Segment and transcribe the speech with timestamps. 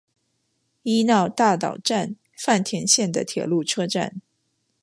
[0.81, 4.19] 伊那大岛站饭田线的铁路车站。